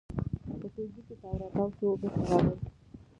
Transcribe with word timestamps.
په 0.59 0.67
ټولګي 0.73 1.01
کې 1.07 1.15
تاو 1.21 1.35
راتاو 1.41 1.67
شو، 1.77 1.85
بېرته 2.01 2.21
راغی. 2.29 2.49